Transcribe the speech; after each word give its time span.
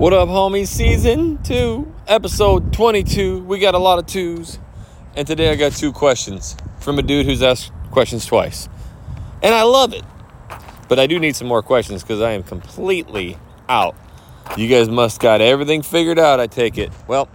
What 0.00 0.14
up, 0.14 0.30
homies? 0.30 0.68
Season 0.68 1.42
2, 1.42 1.94
episode 2.08 2.72
22. 2.72 3.40
We 3.40 3.58
got 3.58 3.74
a 3.74 3.78
lot 3.78 3.98
of 3.98 4.06
twos. 4.06 4.58
And 5.14 5.26
today 5.26 5.50
I 5.50 5.56
got 5.56 5.72
two 5.72 5.92
questions 5.92 6.56
from 6.78 6.98
a 6.98 7.02
dude 7.02 7.26
who's 7.26 7.42
asked 7.42 7.70
questions 7.90 8.24
twice. 8.24 8.66
And 9.42 9.54
I 9.54 9.60
love 9.64 9.92
it. 9.92 10.02
But 10.88 10.98
I 10.98 11.06
do 11.06 11.18
need 11.18 11.36
some 11.36 11.48
more 11.48 11.62
questions 11.62 12.02
because 12.02 12.22
I 12.22 12.30
am 12.30 12.42
completely 12.42 13.36
out. 13.68 13.94
You 14.56 14.68
guys 14.68 14.88
must 14.88 15.20
got 15.20 15.42
everything 15.42 15.82
figured 15.82 16.18
out, 16.18 16.40
I 16.40 16.46
take 16.46 16.78
it. 16.78 16.90
Well, 17.06 17.28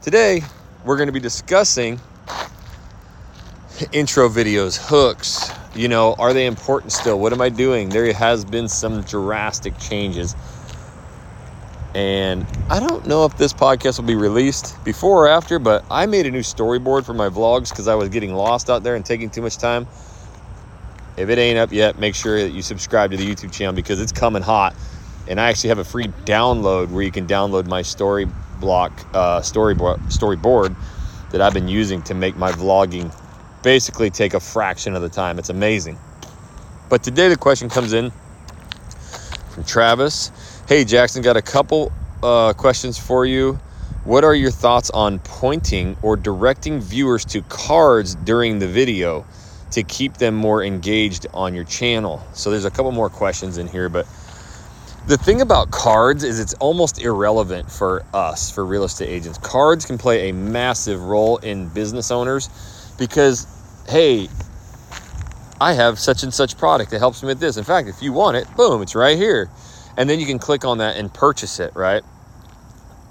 today 0.00 0.42
we're 0.84 0.96
going 0.96 1.08
to 1.08 1.12
be 1.12 1.18
discussing 1.18 1.98
intro 3.90 4.28
videos, 4.28 4.78
hooks. 4.80 5.50
You 5.74 5.88
know, 5.88 6.14
are 6.20 6.32
they 6.32 6.46
important 6.46 6.92
still? 6.92 7.18
What 7.18 7.32
am 7.32 7.40
I 7.40 7.48
doing? 7.48 7.88
There 7.88 8.12
has 8.12 8.44
been 8.44 8.68
some 8.68 9.02
drastic 9.02 9.76
changes 9.78 10.36
and 11.94 12.44
I 12.68 12.80
don't 12.80 13.06
know 13.06 13.24
if 13.24 13.36
this 13.36 13.52
podcast 13.52 13.98
will 13.98 14.06
be 14.06 14.16
released 14.16 14.82
before 14.84 15.26
or 15.26 15.28
after, 15.28 15.58
but 15.58 15.84
I 15.90 16.06
made 16.06 16.26
a 16.26 16.30
new 16.30 16.40
storyboard 16.40 17.04
for 17.04 17.14
my 17.14 17.28
vlogs 17.28 17.70
because 17.70 17.86
I 17.86 17.94
was 17.94 18.08
getting 18.08 18.34
lost 18.34 18.68
out 18.68 18.82
there 18.82 18.96
and 18.96 19.04
taking 19.04 19.30
too 19.30 19.42
much 19.42 19.58
time. 19.58 19.86
If 21.16 21.28
it 21.28 21.38
ain't 21.38 21.58
up 21.58 21.70
yet, 21.70 21.98
make 21.98 22.16
sure 22.16 22.40
that 22.40 22.50
you 22.50 22.62
subscribe 22.62 23.12
to 23.12 23.16
the 23.16 23.24
YouTube 23.24 23.52
channel 23.52 23.72
because 23.72 24.00
it's 24.00 24.10
coming 24.10 24.42
hot. 24.42 24.74
And 25.28 25.40
I 25.40 25.48
actually 25.48 25.68
have 25.68 25.78
a 25.78 25.84
free 25.84 26.08
download 26.24 26.90
where 26.90 27.04
you 27.04 27.12
can 27.12 27.26
download 27.26 27.66
my 27.66 27.82
story 27.82 28.26
block 28.60 28.92
uh, 29.14 29.40
storyboard 29.40 29.98
storyboard 30.12 30.76
that 31.30 31.40
I've 31.40 31.54
been 31.54 31.68
using 31.68 32.02
to 32.02 32.14
make 32.14 32.36
my 32.36 32.50
vlogging 32.52 33.14
basically 33.62 34.10
take 34.10 34.34
a 34.34 34.40
fraction 34.40 34.94
of 34.96 35.02
the 35.02 35.08
time. 35.08 35.38
It's 35.38 35.48
amazing. 35.48 35.98
But 36.88 37.02
today 37.04 37.28
the 37.28 37.36
question 37.36 37.68
comes 37.68 37.92
in 37.92 38.12
from 39.54 39.64
Travis. 39.64 40.32
Hey, 40.68 40.84
Jackson, 40.84 41.22
got 41.22 41.36
a 41.36 41.42
couple 41.42 41.92
uh, 42.22 42.52
questions 42.54 42.98
for 42.98 43.24
you. 43.24 43.58
What 44.04 44.24
are 44.24 44.34
your 44.34 44.50
thoughts 44.50 44.90
on 44.90 45.20
pointing 45.20 45.96
or 46.02 46.16
directing 46.16 46.80
viewers 46.80 47.24
to 47.26 47.40
cards 47.42 48.16
during 48.16 48.58
the 48.58 48.66
video 48.66 49.24
to 49.70 49.82
keep 49.82 50.14
them 50.14 50.34
more 50.34 50.62
engaged 50.62 51.26
on 51.32 51.54
your 51.54 51.64
channel? 51.64 52.22
So 52.34 52.50
there's 52.50 52.64
a 52.64 52.70
couple 52.70 52.90
more 52.90 53.08
questions 53.08 53.56
in 53.56 53.68
here, 53.68 53.88
but 53.88 54.06
the 55.06 55.16
thing 55.16 55.40
about 55.40 55.70
cards 55.70 56.24
is 56.24 56.40
it's 56.40 56.54
almost 56.54 57.00
irrelevant 57.00 57.70
for 57.70 58.04
us, 58.12 58.50
for 58.50 58.64
real 58.64 58.84
estate 58.84 59.08
agents. 59.08 59.38
Cards 59.38 59.86
can 59.86 59.98
play 59.98 60.30
a 60.30 60.34
massive 60.34 61.02
role 61.02 61.36
in 61.38 61.68
business 61.68 62.10
owners 62.10 62.48
because, 62.98 63.46
hey, 63.88 64.28
I 65.60 65.72
have 65.74 65.98
such 65.98 66.22
and 66.22 66.32
such 66.32 66.58
product 66.58 66.90
that 66.90 66.98
helps 66.98 67.22
me 67.22 67.28
with 67.28 67.40
this. 67.40 67.56
In 67.56 67.64
fact, 67.64 67.88
if 67.88 68.02
you 68.02 68.12
want 68.12 68.36
it, 68.36 68.46
boom, 68.56 68.82
it's 68.82 68.94
right 68.94 69.16
here 69.16 69.50
and 69.96 70.08
then 70.08 70.20
you 70.20 70.26
can 70.26 70.38
click 70.38 70.64
on 70.64 70.78
that 70.78 70.96
and 70.96 71.12
purchase 71.12 71.60
it, 71.60 71.74
right? 71.74 72.02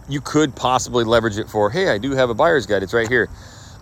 You 0.09 0.22
could 0.22 0.55
possibly 0.55 1.03
leverage 1.03 1.38
it 1.38 1.49
for, 1.49 1.69
hey, 1.69 1.89
I 1.89 1.97
do 1.97 2.11
have 2.11 2.30
a 2.30 2.33
buyer's 2.33 2.66
guide. 2.66 2.83
It's 2.83 2.94
right 2.94 3.08
here. 3.08 3.30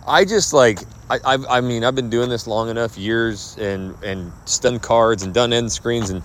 I 0.06 0.24
just 0.24 0.52
like, 0.52 0.80
I, 1.10 1.18
I've, 1.24 1.44
I 1.46 1.60
mean, 1.60 1.84
I've 1.84 1.94
been 1.94 2.10
doing 2.10 2.28
this 2.28 2.46
long 2.46 2.68
enough, 2.68 2.96
years, 2.96 3.56
and 3.58 3.94
and 4.02 4.32
done 4.60 4.78
cards 4.80 5.22
and 5.22 5.32
done 5.32 5.52
end 5.52 5.70
screens, 5.70 6.10
and 6.10 6.22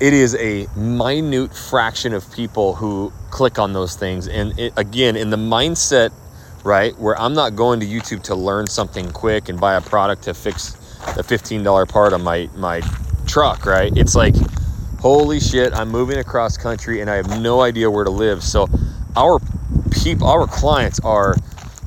it 0.00 0.12
is 0.12 0.34
a 0.34 0.66
minute 0.76 1.54
fraction 1.54 2.12
of 2.12 2.30
people 2.32 2.74
who 2.74 3.12
click 3.30 3.58
on 3.58 3.72
those 3.72 3.94
things. 3.96 4.28
And 4.28 4.58
it, 4.58 4.72
again, 4.76 5.16
in 5.16 5.30
the 5.30 5.36
mindset, 5.38 6.12
right, 6.64 6.98
where 6.98 7.18
I'm 7.18 7.34
not 7.34 7.56
going 7.56 7.80
to 7.80 7.86
YouTube 7.86 8.22
to 8.24 8.34
learn 8.34 8.66
something 8.66 9.10
quick 9.12 9.48
and 9.48 9.58
buy 9.58 9.74
a 9.74 9.80
product 9.80 10.24
to 10.24 10.34
fix 10.34 10.76
the 11.16 11.22
$15 11.22 11.88
part 11.88 12.12
on 12.12 12.22
my 12.22 12.48
my 12.56 12.82
truck, 13.26 13.66
right? 13.66 13.92
It's 13.96 14.14
like 14.14 14.34
holy 15.02 15.40
shit, 15.40 15.72
I'm 15.72 15.88
moving 15.88 16.18
across 16.18 16.56
country 16.56 17.00
and 17.00 17.10
I 17.10 17.16
have 17.16 17.40
no 17.40 17.60
idea 17.60 17.90
where 17.90 18.04
to 18.04 18.10
live. 18.10 18.42
So 18.44 18.68
our 19.16 19.40
people, 19.90 20.28
our 20.28 20.46
clients 20.46 21.00
are 21.00 21.36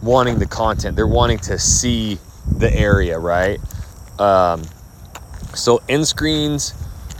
wanting 0.04 0.38
the 0.38 0.46
content. 0.46 0.98
They're 0.98 1.08
wanting 1.08 1.40
to 1.40 1.58
see 1.58 2.20
the 2.58 2.74
area, 2.74 3.18
right? 3.18 3.60
Um, 4.20 4.64
so 5.54 5.82
end 5.88 6.06
screens, 6.06 6.74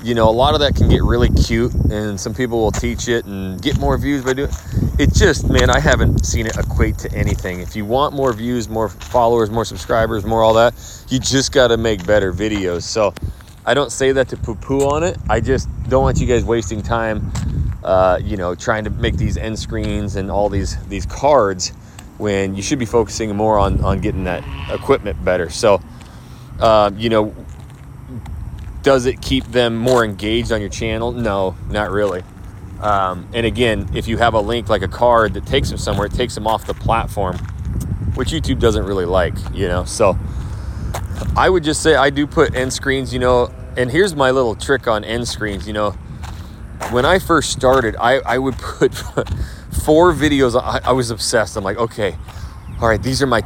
you 0.04 0.14
know, 0.14 0.30
a 0.30 0.32
lot 0.32 0.54
of 0.54 0.60
that 0.60 0.76
can 0.76 0.90
get 0.90 1.02
really 1.04 1.30
cute, 1.30 1.74
and 1.90 2.20
some 2.20 2.34
people 2.34 2.60
will 2.60 2.72
teach 2.72 3.08
it 3.08 3.26
and 3.26 3.62
get 3.62 3.80
more 3.80 3.98
views 3.98 4.24
by 4.24 4.34
doing. 4.34 4.50
It 5.00 5.14
just, 5.14 5.50
man, 5.50 5.70
I 5.70 5.80
haven't 5.80 6.26
seen 6.26 6.46
it 6.46 6.58
equate 6.58 6.98
to 7.00 7.12
anything. 7.14 7.60
If 7.60 7.76
you 7.76 7.86
want 7.86 8.14
more 8.14 8.32
views, 8.32 8.70
more 8.70 8.88
followers, 8.88 9.50
more 9.50 9.66
subscribers, 9.66 10.26
more 10.26 10.44
all 10.44 10.54
that, 10.54 10.74
you 11.10 11.20
just 11.20 11.52
got 11.52 11.70
to 11.70 11.78
make 11.78 12.06
better 12.06 12.32
videos. 12.32 12.84
So 12.84 13.14
I 13.66 13.74
don't 13.74 13.92
say 13.92 14.12
that 14.12 14.30
to 14.30 14.38
poo 14.38 14.56
poo 14.56 14.82
on 14.82 15.04
it. 15.04 15.18
I 15.28 15.40
just 15.40 15.68
don't 15.90 16.04
want 16.04 16.20
you 16.20 16.28
guys 16.28 16.46
wasting 16.46 16.82
time, 16.84 17.32
uh, 17.84 18.20
you 18.22 18.38
know, 18.38 18.54
trying 18.54 18.84
to 18.84 18.90
make 18.92 19.18
these 19.18 19.38
end 19.38 19.58
screens 19.58 20.16
and 20.16 20.30
all 20.30 20.50
these 20.50 20.78
these 20.86 21.06
cards 21.06 21.70
when 22.18 22.56
you 22.56 22.62
should 22.62 22.80
be 22.80 22.86
focusing 22.86 23.36
more 23.36 23.58
on 23.58 23.84
on 23.84 24.02
getting 24.02 24.26
that 24.26 24.44
equipment 24.72 25.24
better. 25.26 25.50
So, 25.50 25.82
uh, 26.60 26.92
you 26.96 27.10
know, 27.10 27.36
does 28.86 29.08
it 29.08 29.20
keep 29.20 29.44
them 29.46 29.76
more 29.76 30.06
engaged 30.06 30.52
on 30.52 30.62
your 30.62 30.70
channel? 30.70 31.12
No, 31.12 31.56
not 31.72 31.90
really. 31.90 32.22
Um, 32.80 33.28
and 33.34 33.44
again, 33.44 33.90
if 33.96 34.08
you 34.08 34.18
have 34.18 34.36
a 34.36 34.40
link 34.40 34.70
like 34.70 34.84
a 34.84 34.88
card 34.88 35.34
that 35.34 35.48
takes 35.48 35.70
them 35.70 35.80
somewhere, 35.80 36.06
it 36.06 36.14
takes 36.14 36.36
them 36.36 36.46
off 36.46 36.68
the 36.68 36.76
platform, 36.76 37.36
which 38.14 38.30
YouTube 38.30 38.60
doesn't 38.60 38.86
really 38.86 39.06
like, 39.06 39.34
you 39.56 39.68
know. 39.68 39.86
So 39.86 40.16
I 41.36 41.50
would 41.50 41.64
just 41.64 41.82
say 41.82 41.96
I 41.96 42.12
do 42.12 42.28
put 42.28 42.54
end 42.54 42.72
screens, 42.72 43.12
you 43.12 43.18
know, 43.18 43.52
and 43.76 43.90
here's 43.90 44.16
my 44.16 44.30
little 44.30 44.54
trick 44.54 44.88
on 44.88 45.04
end 45.04 45.28
screens, 45.28 45.66
you 45.66 45.74
know. 45.74 45.92
When 46.92 47.06
I 47.06 47.18
first 47.18 47.52
started, 47.52 47.96
I, 47.96 48.20
I 48.20 48.38
would 48.38 48.56
put 48.60 48.94
four 49.84 50.14
videos. 50.14 50.62
I, 50.62 50.82
I 50.90 50.92
was 50.92 51.10
obsessed. 51.10 51.58
I'm 51.58 51.64
like, 51.64 51.78
okay, 51.78 52.16
all 52.80 52.88
right, 52.88 53.02
these 53.02 53.24
are 53.24 53.28
my 53.28 53.42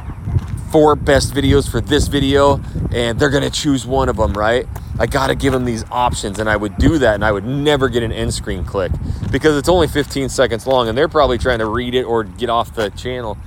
four 0.70 0.96
best 0.96 1.32
videos 1.32 1.66
for 1.66 1.80
this 1.80 2.08
video, 2.08 2.60
and 2.92 3.18
they're 3.18 3.30
gonna 3.30 3.50
choose 3.50 3.86
one 3.86 4.08
of 4.08 4.16
them, 4.16 4.32
right? 4.32 4.66
I 4.98 5.06
gotta 5.06 5.34
give 5.34 5.52
them 5.52 5.64
these 5.64 5.84
options, 5.90 6.38
and 6.38 6.48
I 6.48 6.56
would 6.56 6.76
do 6.78 6.98
that, 6.98 7.14
and 7.14 7.24
I 7.24 7.32
would 7.32 7.44
never 7.44 7.88
get 7.88 8.02
an 8.02 8.12
end 8.12 8.34
screen 8.34 8.64
click 8.64 8.92
because 9.30 9.56
it's 9.56 9.68
only 9.68 9.86
15 9.86 10.28
seconds 10.28 10.66
long, 10.66 10.88
and 10.88 10.96
they're 10.98 11.08
probably 11.08 11.38
trying 11.38 11.60
to 11.60 11.66
read 11.66 11.94
it 11.94 12.04
or 12.04 12.24
get 12.24 12.50
off 12.50 12.74
the 12.74 12.90
channel 12.90 13.38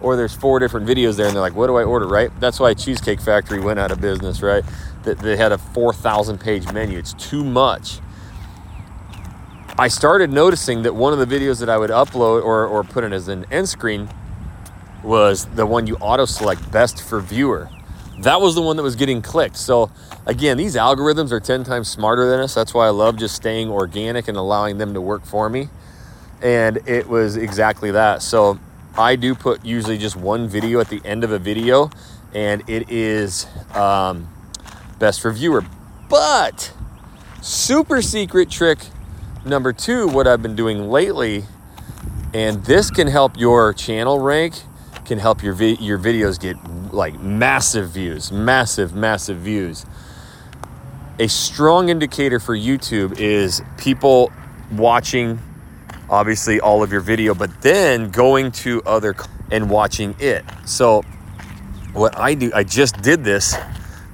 or 0.00 0.16
there's 0.16 0.34
four 0.34 0.58
different 0.58 0.86
videos 0.86 1.16
there 1.16 1.26
and 1.26 1.34
they're 1.34 1.42
like 1.42 1.54
what 1.54 1.66
do 1.66 1.76
i 1.76 1.84
order? 1.84 2.06
Right? 2.06 2.30
That's 2.40 2.60
why 2.60 2.74
cheesecake 2.74 3.20
factory 3.20 3.60
went 3.60 3.78
out 3.78 3.90
of 3.90 4.00
business 4.00 4.42
right? 4.42 4.64
That 5.04 5.18
they 5.18 5.36
had 5.36 5.52
a 5.52 5.58
4000 5.58 6.38
page 6.38 6.70
menu. 6.72 6.98
It's 6.98 7.14
too 7.14 7.44
much. 7.44 8.00
I 9.78 9.88
started 9.88 10.30
noticing 10.30 10.82
that 10.82 10.94
one 10.94 11.12
of 11.12 11.18
the 11.18 11.26
videos 11.26 11.60
that 11.60 11.68
i 11.68 11.76
would 11.76 11.90
upload 11.90 12.42
or, 12.42 12.66
or 12.66 12.82
put 12.84 13.04
in 13.04 13.12
as 13.12 13.28
an 13.28 13.46
end 13.50 13.68
screen 13.68 14.08
was 15.02 15.46
the 15.46 15.66
one 15.66 15.86
you 15.86 15.96
auto 15.96 16.24
select 16.24 16.70
best 16.72 17.02
for 17.02 17.20
viewer 17.20 17.70
that 18.20 18.40
was 18.40 18.54
the 18.54 18.62
one 18.62 18.76
that 18.76 18.82
was 18.82 18.96
getting 18.96 19.22
clicked. 19.22 19.56
So 19.56 19.90
again 20.26 20.56
these 20.56 20.76
algorithms 20.76 21.32
are 21.32 21.40
10 21.40 21.64
times 21.64 21.88
smarter 21.88 22.28
than 22.28 22.40
us. 22.40 22.54
That's 22.54 22.72
why 22.74 22.86
i 22.86 22.90
love 22.90 23.16
just 23.16 23.34
staying 23.36 23.70
organic 23.70 24.28
and 24.28 24.36
allowing 24.36 24.78
them 24.78 24.94
to 24.94 25.00
work 25.00 25.24
for 25.24 25.48
me. 25.48 25.68
And 26.42 26.78
it 26.86 27.08
was 27.08 27.36
exactly 27.36 27.90
that. 27.92 28.22
So 28.22 28.58
I 28.98 29.16
do 29.16 29.34
put 29.34 29.64
usually 29.64 29.98
just 29.98 30.16
one 30.16 30.48
video 30.48 30.80
at 30.80 30.88
the 30.88 31.02
end 31.04 31.22
of 31.22 31.30
a 31.30 31.38
video, 31.38 31.90
and 32.34 32.62
it 32.66 32.90
is 32.90 33.46
um, 33.74 34.28
best 34.98 35.20
for 35.20 35.30
viewer. 35.30 35.64
But 36.08 36.72
super 37.42 38.00
secret 38.00 38.50
trick 38.50 38.78
number 39.44 39.72
two, 39.72 40.08
what 40.08 40.26
I've 40.26 40.42
been 40.42 40.56
doing 40.56 40.88
lately, 40.88 41.44
and 42.32 42.64
this 42.64 42.90
can 42.90 43.06
help 43.06 43.38
your 43.38 43.74
channel 43.74 44.18
rank, 44.18 44.54
can 45.06 45.18
help 45.18 45.42
your 45.42 45.54
vi- 45.54 45.78
your 45.80 45.98
videos 45.98 46.38
get 46.38 46.56
like 46.92 47.18
massive 47.20 47.90
views, 47.90 48.32
massive, 48.32 48.94
massive 48.94 49.38
views. 49.38 49.86
A 51.18 51.28
strong 51.28 51.88
indicator 51.88 52.38
for 52.38 52.54
YouTube 52.54 53.18
is 53.18 53.62
people 53.78 54.30
watching 54.72 55.38
obviously 56.10 56.60
all 56.60 56.82
of 56.82 56.92
your 56.92 57.00
video, 57.00 57.34
but 57.34 57.62
then 57.62 58.10
going 58.10 58.52
to 58.52 58.82
other 58.82 59.14
and 59.50 59.70
watching 59.70 60.14
it. 60.18 60.44
So 60.66 61.02
what 61.92 62.16
I 62.18 62.34
do, 62.34 62.50
I 62.54 62.64
just 62.64 63.00
did 63.00 63.24
this. 63.24 63.54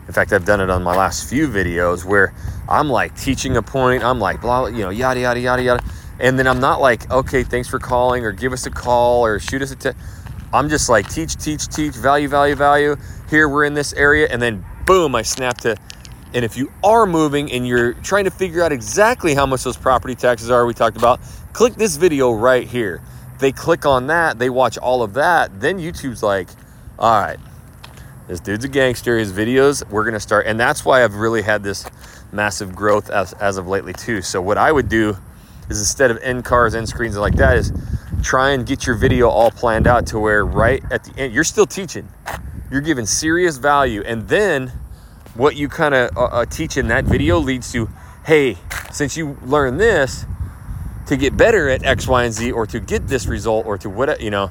In 0.06 0.12
fact, 0.12 0.32
I've 0.32 0.44
done 0.44 0.60
it 0.60 0.70
on 0.70 0.82
my 0.82 0.94
last 0.94 1.28
few 1.28 1.48
videos 1.48 2.04
where 2.04 2.34
I'm 2.68 2.88
like 2.88 3.16
teaching 3.16 3.56
a 3.56 3.62
point. 3.62 4.04
I'm 4.04 4.20
like 4.20 4.40
blah, 4.40 4.66
you 4.66 4.82
know, 4.82 4.90
yada 4.90 5.20
yada 5.20 5.40
yada 5.40 5.62
yada, 5.62 5.84
and 6.20 6.38
then 6.38 6.46
I'm 6.46 6.60
not 6.60 6.80
like, 6.80 7.10
okay, 7.10 7.42
thanks 7.42 7.68
for 7.68 7.78
calling 7.78 8.24
or 8.24 8.32
give 8.32 8.52
us 8.52 8.66
a 8.66 8.70
call 8.70 9.24
or 9.24 9.38
shoot 9.38 9.62
us 9.62 9.70
a 9.70 9.76
text. 9.76 9.98
I'm 10.52 10.68
just 10.68 10.88
like 10.88 11.08
teach, 11.08 11.36
teach, 11.36 11.68
teach, 11.68 11.94
value, 11.94 12.28
value, 12.28 12.54
value. 12.54 12.96
Here 13.30 13.48
we're 13.48 13.64
in 13.64 13.74
this 13.74 13.92
area, 13.94 14.28
and 14.30 14.40
then 14.40 14.64
boom, 14.86 15.14
I 15.14 15.22
snap 15.22 15.58
to. 15.58 15.76
And 16.34 16.44
if 16.44 16.56
you 16.56 16.72
are 16.82 17.06
moving 17.06 17.50
and 17.52 17.66
you're 17.66 17.94
trying 17.94 18.24
to 18.24 18.30
figure 18.30 18.62
out 18.62 18.72
exactly 18.72 19.34
how 19.34 19.46
much 19.46 19.64
those 19.64 19.76
property 19.76 20.14
taxes 20.14 20.50
are, 20.50 20.66
we 20.66 20.74
talked 20.74 20.96
about, 20.96 21.20
click 21.52 21.74
this 21.74 21.96
video 21.96 22.32
right 22.32 22.66
here. 22.66 23.02
They 23.38 23.52
click 23.52 23.86
on 23.86 24.06
that, 24.06 24.38
they 24.38 24.50
watch 24.50 24.78
all 24.78 25.02
of 25.02 25.14
that, 25.14 25.60
then 25.60 25.78
YouTube's 25.78 26.22
like, 26.22 26.48
all 26.98 27.20
right, 27.20 27.38
this 28.28 28.40
dude's 28.40 28.64
a 28.64 28.68
gangster. 28.68 29.18
His 29.18 29.32
videos, 29.32 29.86
we're 29.90 30.04
gonna 30.04 30.20
start, 30.20 30.46
and 30.46 30.60
that's 30.60 30.84
why 30.84 31.02
I've 31.02 31.16
really 31.16 31.42
had 31.42 31.62
this 31.62 31.84
massive 32.30 32.74
growth 32.74 33.10
as, 33.10 33.32
as 33.34 33.56
of 33.56 33.66
lately 33.66 33.92
too. 33.92 34.22
So 34.22 34.40
what 34.40 34.58
I 34.58 34.70
would 34.70 34.88
do 34.88 35.16
is 35.68 35.78
instead 35.78 36.10
of 36.10 36.18
end 36.18 36.44
cars, 36.44 36.74
end 36.74 36.88
screens, 36.88 37.14
and 37.14 37.22
like 37.22 37.36
that, 37.36 37.56
is 37.56 37.72
try 38.22 38.50
and 38.50 38.66
get 38.66 38.86
your 38.86 38.96
video 38.96 39.28
all 39.28 39.50
planned 39.50 39.86
out 39.86 40.06
to 40.08 40.18
where 40.18 40.44
right 40.44 40.82
at 40.90 41.04
the 41.04 41.20
end, 41.20 41.34
you're 41.34 41.44
still 41.44 41.66
teaching. 41.66 42.08
You're 42.70 42.80
giving 42.80 43.06
serious 43.06 43.58
value. 43.58 44.02
And 44.06 44.28
then 44.28 44.72
what 45.34 45.56
you 45.56 45.68
kind 45.68 45.94
of 45.94 46.16
uh, 46.16 46.24
uh, 46.24 46.44
teach 46.46 46.76
in 46.76 46.88
that 46.88 47.04
video 47.04 47.38
leads 47.38 47.72
to, 47.72 47.88
hey, 48.24 48.56
since 48.90 49.16
you 49.16 49.36
learned 49.42 49.80
this, 49.80 50.24
to 51.06 51.16
get 51.16 51.36
better 51.36 51.68
at 51.68 51.84
X, 51.84 52.06
Y, 52.06 52.24
and 52.24 52.32
Z, 52.32 52.52
or 52.52 52.66
to 52.66 52.80
get 52.80 53.08
this 53.08 53.26
result, 53.26 53.66
or 53.66 53.76
to 53.78 53.90
what, 53.90 54.20
you 54.20 54.30
know, 54.30 54.50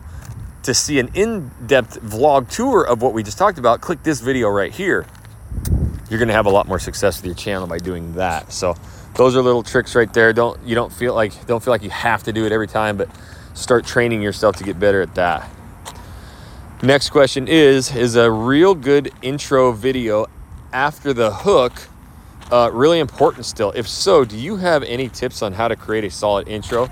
to 0.64 0.74
see 0.74 1.00
an 1.00 1.10
in 1.14 1.50
depth 1.66 2.02
vlog 2.02 2.50
tour 2.50 2.84
of 2.86 3.02
what 3.02 3.14
we 3.14 3.24
just 3.24 3.38
talked 3.38 3.58
about, 3.58 3.82
click 3.82 4.04
this 4.04 4.20
video 4.20 4.50
right 4.50 4.72
here. 4.72 5.06
You're 6.10 6.20
going 6.20 6.28
to 6.28 6.34
have 6.34 6.46
a 6.46 6.52
lot 6.52 6.68
more 6.68 6.78
success 6.78 7.18
with 7.18 7.26
your 7.26 7.36
channel 7.36 7.68
by 7.68 7.78
doing 7.78 8.14
that. 8.16 8.52
So, 8.52 8.76
those 9.16 9.36
are 9.36 9.42
little 9.42 9.64
tricks 9.64 9.96
right 9.96 10.12
there. 10.14 10.34
Don't 10.34 10.62
you 10.66 10.76
don't 10.76 10.92
feel 10.92 11.14
like 11.14 11.46
don't 11.46 11.64
feel 11.64 11.72
like 11.72 11.84
you 11.84 11.90
have 11.90 12.24
to 12.24 12.34
do 12.34 12.46
it 12.46 12.52
every 12.52 12.68
time, 12.68 12.98
but 12.98 13.10
start 13.54 13.86
training 13.86 14.22
yourself 14.22 14.56
to 14.58 14.64
get 14.64 14.80
better 14.80 15.02
at 15.02 15.16
that. 15.16 15.50
Next 16.84 17.10
question 17.12 17.48
is 17.48 17.96
Is 17.96 18.16
a 18.16 18.32
real 18.32 18.74
good 18.74 19.12
intro 19.22 19.72
video 19.72 20.26
after 20.74 21.14
the 21.14 21.32
hook 21.32 21.74
uh, 22.52 22.70
really 22.74 23.00
important 23.00 23.46
still? 23.46 23.72
If 23.76 23.88
so, 23.88 24.26
do 24.26 24.38
you 24.38 24.58
have 24.58 24.84
any 24.84 25.08
tips 25.08 25.42
on 25.42 25.54
how 25.54 25.68
to 25.68 25.76
create 25.76 26.04
a 26.04 26.10
solid 26.10 26.48
intro? 26.48 26.90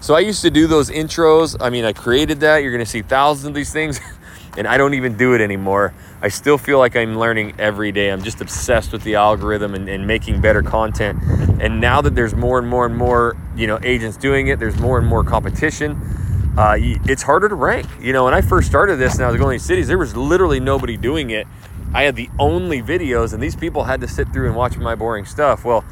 So 0.00 0.14
I 0.14 0.20
used 0.20 0.42
to 0.42 0.50
do 0.50 0.66
those 0.66 0.90
intros. 0.90 1.56
I 1.60 1.70
mean, 1.70 1.84
I 1.84 1.92
created 1.92 2.40
that. 2.40 2.58
You're 2.58 2.72
going 2.72 2.84
to 2.84 2.90
see 2.90 3.02
thousands 3.02 3.48
of 3.48 3.54
these 3.54 3.72
things, 3.72 4.00
and 4.56 4.66
I 4.66 4.76
don't 4.76 4.94
even 4.94 5.16
do 5.16 5.34
it 5.34 5.40
anymore. 5.40 5.94
I 6.22 6.28
still 6.28 6.58
feel 6.58 6.78
like 6.78 6.96
I'm 6.96 7.18
learning 7.18 7.54
every 7.58 7.92
day. 7.92 8.10
I'm 8.10 8.22
just 8.22 8.40
obsessed 8.40 8.92
with 8.92 9.02
the 9.04 9.14
algorithm 9.14 9.74
and, 9.74 9.88
and 9.88 10.06
making 10.06 10.40
better 10.40 10.62
content. 10.62 11.22
And 11.60 11.80
now 11.80 12.00
that 12.00 12.14
there's 12.14 12.34
more 12.34 12.58
and 12.58 12.68
more 12.68 12.86
and 12.86 12.96
more, 12.96 13.36
you 13.56 13.66
know, 13.66 13.78
agents 13.82 14.16
doing 14.16 14.48
it, 14.48 14.58
there's 14.58 14.78
more 14.78 14.98
and 14.98 15.06
more 15.06 15.24
competition. 15.24 16.00
Uh, 16.58 16.76
it's 16.78 17.22
harder 17.22 17.48
to 17.48 17.54
rank. 17.54 17.86
You 18.00 18.12
know, 18.12 18.24
when 18.24 18.34
I 18.34 18.40
first 18.40 18.68
started 18.68 18.96
this 18.96 19.14
and 19.14 19.24
I 19.24 19.30
was 19.30 19.40
going 19.40 19.58
to 19.58 19.64
cities, 19.64 19.88
there 19.88 19.98
was 19.98 20.16
literally 20.16 20.60
nobody 20.60 20.96
doing 20.96 21.30
it. 21.30 21.46
I 21.92 22.02
had 22.02 22.16
the 22.16 22.28
only 22.38 22.82
videos, 22.82 23.32
and 23.32 23.42
these 23.42 23.56
people 23.56 23.84
had 23.84 24.00
to 24.02 24.08
sit 24.08 24.28
through 24.32 24.46
and 24.46 24.56
watch 24.56 24.76
my 24.76 24.94
boring 24.94 25.24
stuff. 25.24 25.64
Well, 25.64 25.84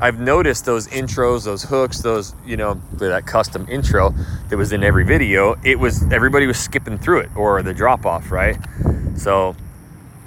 I've 0.00 0.18
noticed 0.18 0.64
those 0.64 0.88
intros, 0.88 1.44
those 1.44 1.62
hooks, 1.62 2.00
those, 2.00 2.34
you 2.44 2.56
know, 2.56 2.80
that 2.94 3.26
custom 3.26 3.66
intro 3.70 4.12
that 4.48 4.56
was 4.56 4.72
in 4.72 4.82
every 4.82 5.04
video, 5.04 5.56
it 5.64 5.78
was 5.78 6.10
everybody 6.12 6.46
was 6.46 6.58
skipping 6.58 6.98
through 6.98 7.20
it 7.20 7.36
or 7.36 7.62
the 7.62 7.72
drop 7.72 8.04
off, 8.04 8.30
right? 8.30 8.58
So 9.16 9.54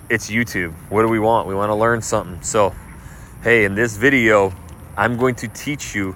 it's 0.09 0.29
YouTube. 0.29 0.73
What 0.89 1.01
do 1.01 1.09
we 1.09 1.19
want? 1.19 1.47
We 1.47 1.55
want 1.55 1.69
to 1.69 1.75
learn 1.75 2.01
something. 2.01 2.41
So, 2.41 2.73
hey, 3.43 3.65
in 3.65 3.75
this 3.75 3.97
video, 3.97 4.53
I'm 4.95 5.17
going 5.17 5.35
to 5.35 5.47
teach 5.49 5.93
you 5.93 6.15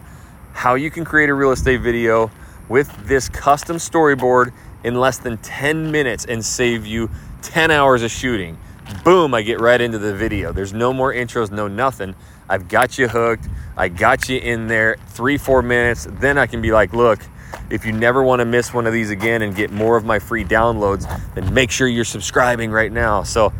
how 0.53 0.75
you 0.75 0.89
can 0.89 1.03
create 1.03 1.30
a 1.30 1.33
real 1.33 1.51
estate 1.51 1.81
video 1.81 2.31
with 2.69 2.89
this 3.06 3.27
custom 3.27 3.77
storyboard 3.77 4.53
in 4.83 4.95
less 4.95 5.18
than 5.18 5.38
10 5.38 5.92
minutes 5.92 6.25
and 6.25 6.44
save 6.44 6.86
you 6.86 7.09
10 7.42 7.69
hours 7.69 8.01
of 8.01 8.12
shooting. 8.12 8.57
Boom, 9.03 9.33
I 9.33 9.42
get 9.42 9.59
right 9.59 9.80
into 9.80 9.98
the 9.98 10.15
video. 10.15 10.51
There's 10.51 10.74
no 10.74 10.94
more 10.94 11.13
intros, 11.13 11.51
no 11.51 11.68
nothing. 11.68 12.15
I've 12.51 12.68
got 12.68 12.98
you 12.98 13.07
hooked. 13.07 13.48
I 13.77 13.88
got 13.88 14.27
you 14.27 14.38
in 14.38 14.68
there 14.68 14.98
three, 15.07 15.38
four 15.38 15.62
minutes. 15.62 16.06
Then 16.09 16.38
I 16.38 16.48
can 16.48 16.62
be 16.62 16.74
like, 16.74 16.92
look, 16.92 17.21
if 17.69 17.86
you 17.86 17.94
never 17.94 18.21
want 18.21 18.42
to 18.42 18.45
miss 18.45 18.74
one 18.74 18.86
of 18.86 18.92
these 18.92 19.09
again 19.09 19.42
and 19.42 19.56
get 19.56 19.71
more 19.71 19.95
of 19.95 20.03
my 20.03 20.19
free 20.19 20.44
downloads, 20.44 21.07
then 21.33 21.53
make 21.53 21.71
sure 21.71 21.88
you're 21.88 22.03
subscribing 22.03 22.69
right 22.69 22.92
now. 22.92 23.24
So 23.24 23.53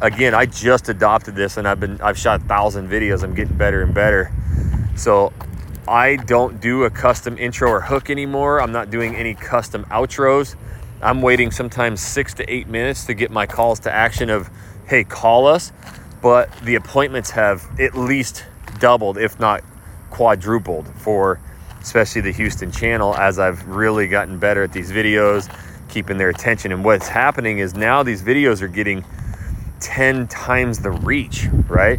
again, 0.00 0.36
I 0.36 0.46
just 0.46 0.88
adopted 0.88 1.34
this 1.34 1.56
and 1.56 1.66
I've 1.66 1.80
been 1.80 2.00
I've 2.00 2.16
shot 2.16 2.40
a 2.40 2.44
thousand 2.44 2.88
videos. 2.88 3.24
I'm 3.24 3.34
getting 3.34 3.56
better 3.56 3.82
and 3.82 3.92
better. 3.92 4.30
So 4.94 5.32
I 5.88 6.14
don't 6.14 6.60
do 6.60 6.84
a 6.84 6.90
custom 6.90 7.36
intro 7.38 7.70
or 7.70 7.80
hook 7.80 8.08
anymore. 8.08 8.60
I'm 8.60 8.70
not 8.70 8.88
doing 8.88 9.16
any 9.16 9.34
custom 9.34 9.84
outros. 9.86 10.54
I'm 11.02 11.22
waiting 11.22 11.50
sometimes 11.50 12.00
six 12.00 12.34
to 12.34 12.48
eight 12.48 12.68
minutes 12.68 13.04
to 13.06 13.14
get 13.14 13.32
my 13.32 13.46
calls 13.46 13.80
to 13.80 13.92
action 13.92 14.30
of, 14.30 14.48
hey, 14.86 15.02
call 15.02 15.48
us 15.48 15.72
but 16.22 16.50
the 16.62 16.76
appointments 16.76 17.30
have 17.30 17.68
at 17.80 17.94
least 17.94 18.44
doubled, 18.78 19.18
if 19.18 19.38
not 19.38 19.62
quadrupled, 20.10 20.88
for 20.96 21.40
especially 21.80 22.20
the 22.20 22.30
Houston 22.30 22.70
channel 22.70 23.14
as 23.16 23.40
I've 23.40 23.66
really 23.66 24.06
gotten 24.06 24.38
better 24.38 24.62
at 24.62 24.72
these 24.72 24.92
videos, 24.92 25.52
keeping 25.88 26.16
their 26.16 26.28
attention. 26.28 26.70
And 26.70 26.84
what's 26.84 27.08
happening 27.08 27.58
is 27.58 27.74
now 27.74 28.04
these 28.04 28.22
videos 28.22 28.62
are 28.62 28.68
getting 28.68 29.04
10 29.80 30.28
times 30.28 30.78
the 30.78 30.92
reach, 30.92 31.48
right? 31.68 31.98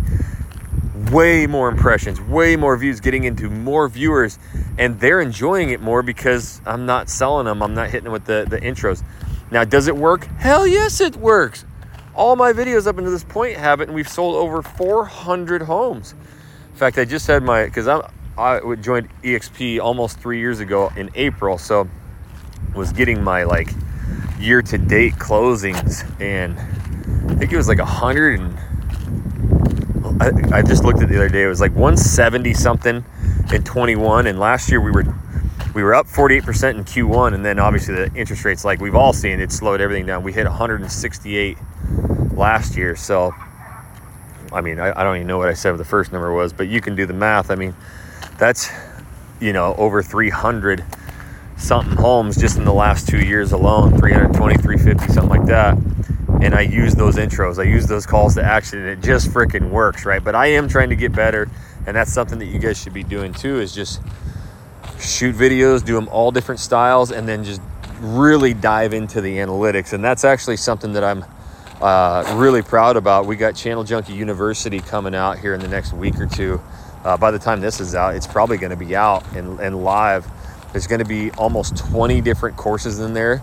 Way 1.12 1.46
more 1.46 1.68
impressions, 1.68 2.22
way 2.22 2.56
more 2.56 2.78
views, 2.78 3.02
getting 3.02 3.26
into 3.26 3.50
more 3.50 3.90
viewers, 3.90 4.40
and 4.78 4.98
they're 5.02 5.20
enjoying 5.20 5.70
it 5.70 5.82
more 5.82 6.02
because 6.02 6.62
I'm 6.66 6.86
not 6.86 7.10
selling 7.10 7.46
them, 7.46 7.62
I'm 7.62 7.74
not 7.74 7.90
hitting 7.90 8.06
them 8.06 8.14
with 8.14 8.26
the, 8.26 8.46
the 8.50 8.58
intros. 8.58 9.04
Now, 9.52 9.66
does 9.66 9.88
it 9.88 9.98
work? 9.98 10.26
Hell 10.38 10.66
yes, 10.66 11.02
it 11.02 11.18
works 11.18 11.66
all 12.16 12.36
my 12.36 12.54
videos 12.54 12.88
up 12.88 12.98
until 12.98 13.12
this 13.12 13.24
point 13.24 13.58
have 13.58 13.82
it, 13.82 13.88
and 13.88 13.96
we've 13.96 14.10
sold 14.10 14.36
over 14.36 14.62
400 14.62 15.64
homes. 15.64 16.14
In 16.72 16.76
fact, 16.76 16.98
I 16.98 17.06
just 17.06 17.28
had 17.28 17.44
my 17.44 17.66
because 17.66 17.88
I 17.88 18.10
I 18.38 18.76
joined 18.76 19.10
EXP 19.22 19.80
almost 19.80 20.20
three 20.20 20.40
years 20.40 20.60
ago 20.60 20.92
in 20.96 21.10
April, 21.16 21.58
so 21.58 21.88
was 22.74 22.92
getting 22.92 23.24
my 23.24 23.44
like 23.44 23.70
year 24.40 24.62
to 24.62 24.78
date 24.78 25.14
closings, 25.14 26.04
and 26.20 26.60
I 27.32 27.36
think 27.36 27.52
it 27.52 27.58
was 27.58 27.68
like 27.68 27.80
a 27.80 27.86
hundred 27.86 28.40
and 28.40 28.58
I, 30.22 30.58
I 30.58 30.62
just 30.62 30.84
looked 30.84 31.02
at 31.02 31.10
the 31.10 31.16
other 31.16 31.30
day. 31.30 31.44
It 31.44 31.48
was 31.48 31.62
like 31.62 31.72
170 31.72 32.54
something 32.54 33.04
in 33.52 33.64
21, 33.64 34.28
and 34.28 34.40
last 34.40 34.70
year 34.70 34.82
we 34.82 34.92
were 34.92 35.06
we 35.74 35.82
were 35.82 35.96
up 35.96 36.06
48% 36.06 36.76
in 36.76 36.84
Q1, 36.84 37.34
and 37.34 37.44
then 37.44 37.58
obviously 37.60 37.96
the 37.96 38.14
interest 38.14 38.46
rates, 38.46 38.64
like 38.64 38.80
we've 38.80 38.96
all 38.96 39.12
seen, 39.12 39.40
it 39.40 39.52
slowed 39.52 39.82
everything 39.82 40.06
down. 40.06 40.24
We 40.24 40.32
hit 40.32 40.46
168 40.46 41.58
last 42.36 42.78
year. 42.78 42.96
So, 42.96 43.34
I 44.52 44.62
mean, 44.62 44.80
I, 44.80 45.00
I 45.00 45.04
don't 45.04 45.16
even 45.16 45.28
know 45.28 45.38
what 45.38 45.50
I 45.50 45.54
said 45.54 45.78
the 45.78 45.86
first 45.86 46.12
number 46.12 46.32
was, 46.34 46.54
but 46.54 46.68
you 46.68 46.82
can 46.82 46.96
do 46.96 47.06
the 47.06 47.14
math. 47.14 47.52
I 47.52 47.56
mean, 47.56 47.76
that's, 48.38 48.70
you 49.40 49.54
know, 49.54 49.76
over 49.76 50.02
300 50.02 50.84
something 51.58 51.96
homes 51.96 52.38
just 52.38 52.58
in 52.58 52.66
the 52.66 52.74
last 52.74 53.08
two 53.08 53.20
years 53.20 53.52
alone 53.52 53.98
320, 53.98 54.58
350, 54.58 55.14
something 55.14 55.30
like 55.30 55.48
that. 55.48 55.78
And 56.42 56.54
I 56.54 56.62
use 56.62 56.94
those 56.94 57.16
intros, 57.16 57.58
I 57.58 57.64
use 57.64 57.86
those 57.86 58.06
calls 58.06 58.36
to 58.36 58.44
action, 58.44 58.80
and 58.80 58.90
it 58.90 59.02
just 59.02 59.30
freaking 59.30 59.70
works, 59.70 60.06
right? 60.06 60.22
But 60.22 60.36
I 60.36 60.48
am 60.48 60.68
trying 60.68 60.90
to 60.90 60.96
get 60.96 61.14
better, 61.14 61.50
and 61.88 61.96
that's 61.96 62.12
something 62.12 62.38
that 62.40 62.48
you 62.48 62.60
guys 62.60 62.82
should 62.82 62.94
be 62.94 63.04
doing 63.04 63.34
too 63.34 63.62
is 63.62 63.74
just 63.74 64.02
shoot 65.00 65.36
videos, 65.36 65.84
do 65.86 65.96
them 65.96 66.10
all 66.10 66.32
different 66.32 66.60
styles, 66.60 67.12
and 67.12 67.28
then 67.28 67.44
just 67.44 67.62
really 68.00 68.54
dive 68.54 68.94
into 68.94 69.22
the 69.22 69.38
analytics. 69.38 69.94
And 69.94 70.04
that's 70.04 70.26
actually 70.26 70.58
something 70.58 70.94
that 70.94 71.04
I'm 71.04 71.24
uh, 71.84 72.36
really 72.38 72.62
proud 72.62 72.96
about. 72.96 73.26
We 73.26 73.36
got 73.36 73.56
Channel 73.56 73.84
Junkie 73.84 74.14
University 74.14 74.80
coming 74.80 75.14
out 75.14 75.38
here 75.38 75.54
in 75.54 75.60
the 75.60 75.68
next 75.68 75.92
week 75.92 76.18
or 76.18 76.26
two. 76.26 76.62
Uh, 77.04 77.18
by 77.18 77.30
the 77.30 77.38
time 77.38 77.60
this 77.60 77.82
is 77.82 77.94
out, 77.94 78.16
it's 78.16 78.26
probably 78.26 78.58
going 78.58 78.70
to 78.70 78.78
be 78.78 78.96
out 78.96 79.30
and, 79.36 79.60
and 79.60 79.84
live. 79.84 80.26
There's 80.72 80.88
going 80.88 81.00
to 81.00 81.06
be 81.06 81.32
almost 81.32 81.76
20 81.76 82.22
different 82.22 82.56
courses 82.56 83.00
in 83.00 83.14
there, 83.14 83.42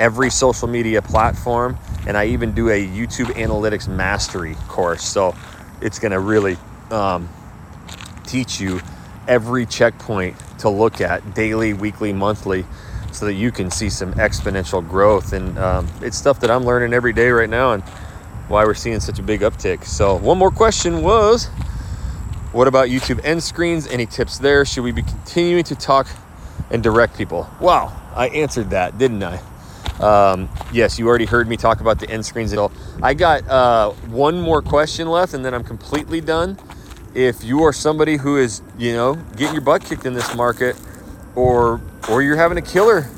every 0.00 0.30
social 0.30 0.68
media 0.68 1.02
platform, 1.02 1.76
and 2.06 2.16
I 2.16 2.28
even 2.28 2.52
do 2.52 2.70
a 2.70 2.82
YouTube 2.82 3.26
Analytics 3.34 3.88
Mastery 3.88 4.54
course. 4.68 5.04
So 5.04 5.36
it's 5.82 5.98
going 5.98 6.12
to 6.12 6.18
really 6.20 6.56
um, 6.90 7.28
teach 8.26 8.58
you 8.58 8.80
every 9.28 9.66
checkpoint 9.66 10.36
to 10.60 10.70
look 10.70 11.02
at 11.02 11.34
daily, 11.34 11.74
weekly, 11.74 12.14
monthly 12.14 12.64
so 13.12 13.26
that 13.26 13.34
you 13.34 13.52
can 13.52 13.70
see 13.70 13.90
some 13.90 14.12
exponential 14.14 14.86
growth. 14.86 15.32
And 15.32 15.58
um, 15.58 15.88
it's 16.00 16.16
stuff 16.16 16.40
that 16.40 16.50
I'm 16.50 16.64
learning 16.64 16.92
every 16.92 17.12
day 17.12 17.30
right 17.30 17.50
now 17.50 17.72
and 17.72 17.82
why 18.48 18.64
we're 18.64 18.74
seeing 18.74 19.00
such 19.00 19.18
a 19.18 19.22
big 19.22 19.40
uptick. 19.40 19.84
So, 19.84 20.16
one 20.16 20.38
more 20.38 20.50
question 20.50 21.02
was 21.02 21.48
what 22.52 22.68
about 22.68 22.88
YouTube 22.88 23.24
end 23.24 23.42
screens? 23.42 23.86
Any 23.86 24.04
tips 24.04 24.38
there? 24.38 24.64
Should 24.64 24.84
we 24.84 24.92
be 24.92 25.02
continuing 25.02 25.64
to 25.64 25.74
talk 25.74 26.06
and 26.70 26.82
direct 26.82 27.16
people? 27.16 27.48
Wow, 27.60 27.98
I 28.14 28.28
answered 28.28 28.70
that, 28.70 28.98
didn't 28.98 29.22
I? 29.22 29.40
Um, 30.00 30.50
yes, 30.72 30.98
you 30.98 31.08
already 31.08 31.24
heard 31.24 31.48
me 31.48 31.56
talk 31.56 31.80
about 31.80 31.98
the 31.98 32.10
end 32.10 32.26
screens. 32.26 32.54
I 33.02 33.14
got 33.14 33.48
uh, 33.48 33.90
one 34.08 34.40
more 34.40 34.60
question 34.60 35.08
left, 35.08 35.32
and 35.32 35.44
then 35.44 35.54
I'm 35.54 35.64
completely 35.64 36.20
done. 36.20 36.58
If 37.14 37.44
you 37.44 37.62
are 37.62 37.72
somebody 37.72 38.16
who 38.16 38.36
is, 38.36 38.62
you 38.76 38.92
know, 38.92 39.14
getting 39.36 39.54
your 39.54 39.62
butt 39.62 39.84
kicked 39.84 40.04
in 40.04 40.12
this 40.12 40.34
market, 40.34 40.76
or 41.34 41.80
or 42.08 42.22
you're 42.22 42.36
having 42.36 42.58
a 42.58 42.62
killer 42.62 43.08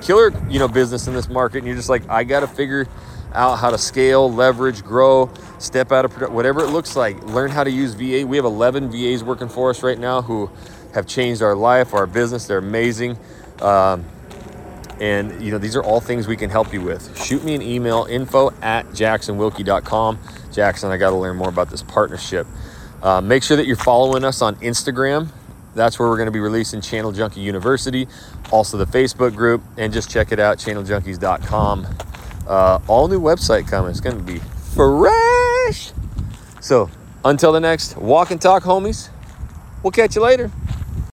killer 0.00 0.32
you 0.48 0.58
know 0.58 0.68
business 0.68 1.06
in 1.06 1.14
this 1.14 1.28
market 1.28 1.58
and 1.58 1.66
you're 1.66 1.76
just 1.76 1.88
like 1.88 2.08
i 2.08 2.24
got 2.24 2.40
to 2.40 2.46
figure 2.46 2.86
out 3.34 3.56
how 3.56 3.70
to 3.70 3.78
scale 3.78 4.32
leverage 4.32 4.82
grow 4.84 5.30
step 5.58 5.90
out 5.92 6.04
of 6.04 6.32
whatever 6.32 6.60
it 6.60 6.68
looks 6.68 6.96
like 6.96 7.20
learn 7.24 7.50
how 7.50 7.64
to 7.64 7.70
use 7.70 7.94
va 7.94 8.26
we 8.26 8.36
have 8.36 8.44
11 8.44 8.90
vas 8.90 9.24
working 9.24 9.48
for 9.48 9.70
us 9.70 9.82
right 9.82 9.98
now 9.98 10.22
who 10.22 10.50
have 10.94 11.06
changed 11.06 11.42
our 11.42 11.54
life 11.54 11.94
our 11.94 12.06
business. 12.06 12.46
They're 12.46 12.58
amazing. 12.58 13.18
Um, 13.60 14.04
and 15.00 15.42
you 15.42 15.50
know 15.50 15.58
these 15.58 15.74
are 15.74 15.82
all 15.82 16.00
things 16.00 16.28
we 16.28 16.36
can 16.36 16.50
help 16.50 16.72
you 16.72 16.80
with. 16.80 17.18
Shoot 17.18 17.44
me 17.44 17.54
an 17.54 17.62
email 17.62 18.06
info 18.08 18.50
at 18.62 18.86
jacksonwilkey.com 18.88 20.18
jackson 20.52 20.90
i 20.90 20.98
got 20.98 21.10
to 21.10 21.16
learn 21.16 21.36
more 21.36 21.48
about 21.48 21.70
this 21.70 21.82
partnership. 21.82 22.46
Uh, 23.02 23.20
make 23.20 23.42
sure 23.42 23.56
that 23.56 23.66
you're 23.66 23.74
following 23.74 24.24
us 24.24 24.42
on 24.42 24.54
instagram 24.56 25.28
That's 25.74 25.98
where 25.98 26.08
we're 26.08 26.16
going 26.16 26.26
to 26.26 26.32
be 26.32 26.40
releasing 26.40 26.80
Channel 26.80 27.12
Junkie 27.12 27.40
University, 27.40 28.08
also 28.50 28.76
the 28.76 28.86
Facebook 28.86 29.34
group, 29.34 29.62
and 29.78 29.92
just 29.92 30.10
check 30.10 30.32
it 30.32 30.38
out, 30.38 30.58
channeljunkies.com. 30.58 31.86
Uh, 32.46 32.78
all 32.88 33.08
new 33.08 33.20
website 33.20 33.68
coming. 33.68 33.90
It's 33.90 34.00
going 34.00 34.16
to 34.16 34.22
be 34.22 34.38
fresh. 34.38 35.92
So 36.60 36.90
until 37.24 37.52
the 37.52 37.60
next 37.60 37.96
walk 37.96 38.30
and 38.30 38.40
talk, 38.40 38.62
homies, 38.64 39.08
we'll 39.82 39.92
catch 39.92 40.16
you 40.16 40.22
later. 40.22 40.50